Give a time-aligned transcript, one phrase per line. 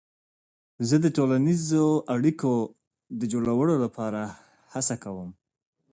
[0.87, 2.53] زه د ټولنیزو اړیکو
[3.19, 4.21] د جوړولو لپاره
[4.73, 5.29] هڅه کوم.